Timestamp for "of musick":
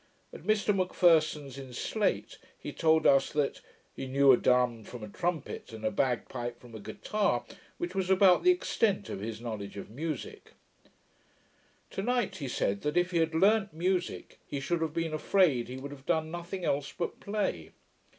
9.77-10.53